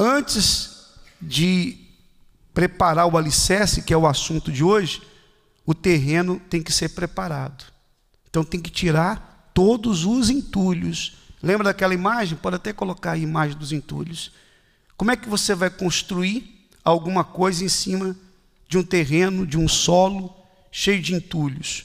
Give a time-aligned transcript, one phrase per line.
[0.00, 0.86] antes
[1.20, 1.76] de
[2.54, 5.02] preparar o alicerce, que é o assunto de hoje,
[5.66, 7.64] o terreno tem que ser preparado.
[8.28, 11.18] Então tem que tirar todos os entulhos.
[11.42, 12.38] Lembra daquela imagem?
[12.38, 14.32] Pode até colocar a imagem dos entulhos.
[14.96, 18.16] Como é que você vai construir alguma coisa em cima
[18.68, 20.34] de um terreno, de um solo
[20.72, 21.84] cheio de entulhos?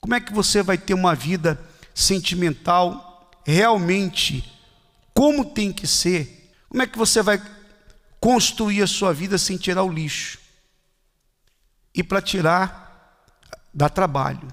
[0.00, 1.60] Como é que você vai ter uma vida
[1.94, 4.52] sentimental realmente
[5.14, 6.33] como tem que ser?
[6.74, 7.40] Como é que você vai
[8.18, 10.40] construir a sua vida sem tirar o lixo?
[11.94, 13.16] E para tirar,
[13.72, 14.52] dá trabalho.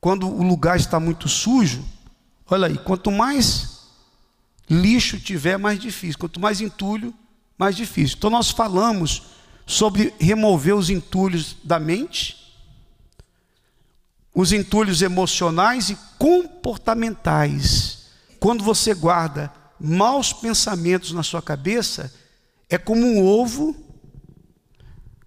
[0.00, 1.84] Quando o lugar está muito sujo,
[2.48, 3.80] olha aí, quanto mais
[4.70, 6.20] lixo tiver, mais difícil.
[6.20, 7.12] Quanto mais entulho,
[7.58, 8.16] mais difícil.
[8.16, 9.24] Então nós falamos
[9.66, 12.54] sobre remover os entulhos da mente,
[14.32, 18.06] os entulhos emocionais e comportamentais.
[18.38, 22.14] Quando você guarda maus pensamentos na sua cabeça,
[22.70, 23.74] é como um ovo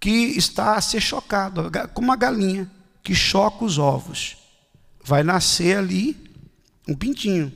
[0.00, 2.70] que está a ser chocado, como uma galinha
[3.02, 4.38] que choca os ovos.
[5.04, 6.16] Vai nascer ali
[6.88, 7.52] um pintinho.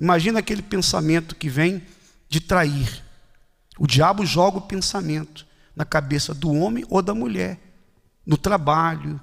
[0.00, 1.82] Imagina aquele pensamento que vem
[2.28, 3.04] de trair.
[3.78, 7.60] O diabo joga o pensamento na cabeça do homem ou da mulher,
[8.26, 9.20] no trabalho,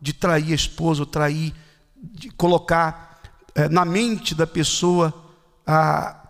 [0.00, 1.54] de trair a esposa, ou trair,
[1.96, 3.20] de colocar
[3.54, 5.14] é, na mente da pessoa
[5.66, 6.21] a,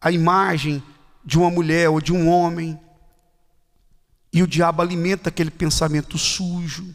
[0.00, 0.82] a imagem
[1.24, 2.78] de uma mulher ou de um homem.
[4.32, 6.94] E o diabo alimenta aquele pensamento sujo.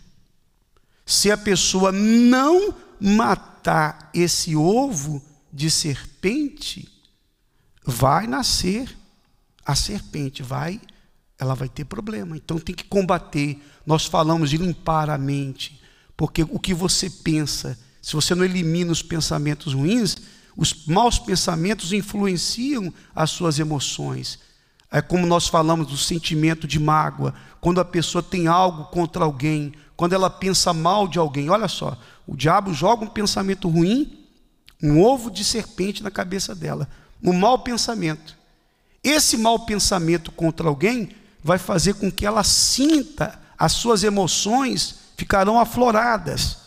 [1.05, 6.89] Se a pessoa não matar esse ovo de serpente,
[7.85, 8.97] vai nascer
[9.65, 10.81] a serpente, vai,
[11.37, 12.35] ela vai ter problema.
[12.35, 13.61] Então tem que combater.
[13.85, 15.81] Nós falamos de limpar a mente,
[16.17, 20.17] porque o que você pensa, se você não elimina os pensamentos ruins,
[20.55, 24.39] os maus pensamentos influenciam as suas emoções.
[24.91, 29.73] É como nós falamos do sentimento de mágoa, quando a pessoa tem algo contra alguém,
[29.97, 31.49] quando ela pensa mal de alguém.
[31.49, 34.25] Olha só, o diabo joga um pensamento ruim,
[34.81, 36.87] um ovo de serpente na cabeça dela,
[37.23, 38.37] um mau pensamento.
[39.03, 41.09] Esse mau pensamento contra alguém
[41.43, 46.64] vai fazer com que ela sinta as suas emoções ficarão afloradas.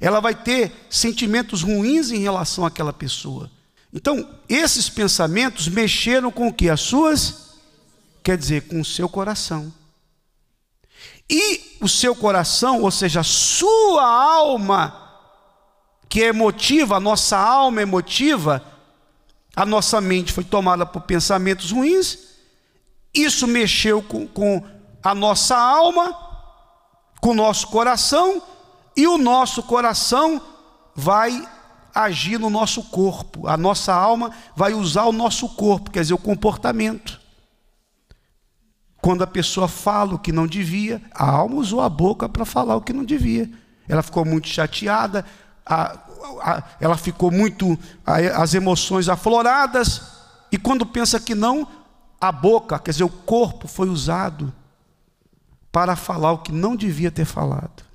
[0.00, 3.50] Ela vai ter sentimentos ruins em relação àquela pessoa.
[3.92, 6.70] Então, esses pensamentos mexeram com o que?
[6.70, 7.58] As suas,
[8.22, 9.72] quer dizer, com o seu coração.
[11.28, 15.10] E o seu coração, ou seja, a sua alma,
[16.08, 18.64] que é emotiva, a nossa alma emotiva,
[19.54, 22.18] a nossa mente foi tomada por pensamentos ruins,
[23.12, 24.64] isso mexeu com, com
[25.02, 26.16] a nossa alma,
[27.20, 28.42] com o nosso coração,
[29.00, 30.42] e o nosso coração
[30.94, 31.48] vai
[31.94, 36.18] agir no nosso corpo, a nossa alma vai usar o nosso corpo, quer dizer, o
[36.18, 37.18] comportamento.
[39.00, 42.76] Quando a pessoa fala o que não devia, a alma usou a boca para falar
[42.76, 43.50] o que não devia.
[43.88, 45.24] Ela ficou muito chateada,
[45.64, 45.96] a,
[46.42, 50.02] a, ela ficou muito, a, as emoções afloradas,
[50.52, 51.66] e quando pensa que não,
[52.20, 54.52] a boca, quer dizer, o corpo foi usado
[55.72, 57.89] para falar o que não devia ter falado.